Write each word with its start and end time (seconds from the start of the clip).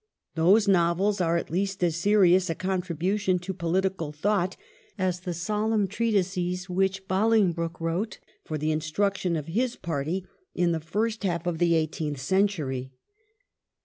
Those 0.33 0.67
novels 0.67 1.21
are 1.21 1.37
at 1.37 1.51
least 1.51 1.83
as 1.83 1.95
serious 1.95 2.49
a 2.49 2.55
contribution 2.55 3.37
to 3.37 3.53
political 3.53 4.11
thought 4.11 4.57
as 4.97 5.19
the 5.19 5.31
solemn 5.35 5.87
treatises 5.87 6.67
which 6.67 7.07
Bolingbroke 7.07 7.79
wrote 7.79 8.17
for 8.43 8.57
the 8.57 8.71
instruction 8.71 9.35
of 9.35 9.45
his 9.45 9.75
party 9.75 10.25
in 10.55 10.71
the 10.71 10.79
fii'st 10.79 11.21
half 11.23 11.45
of 11.45 11.59
the 11.59 11.75
eighteenth 11.75 12.19
century. 12.19 12.93